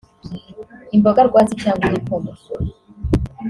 [0.95, 2.31] imbogarwatsi cyangwa igikoma